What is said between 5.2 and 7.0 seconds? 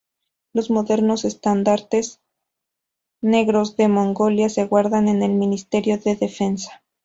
el Ministerio de Defensa.